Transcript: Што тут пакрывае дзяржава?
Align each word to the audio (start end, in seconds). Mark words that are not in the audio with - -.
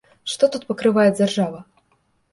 Што 0.31 0.49
тут 0.55 0.65
пакрывае 0.71 1.05
дзяржава? 1.19 1.59